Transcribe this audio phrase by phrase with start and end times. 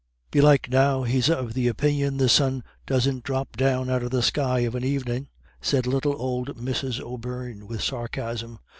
[0.31, 4.61] "Belike now he's of the opinion the sun doesn't dhrop down out of the sky
[4.61, 5.27] of an evenin',"
[5.61, 6.99] said little old Mrs.
[6.99, 8.57] O'Beirne, with sarcasm.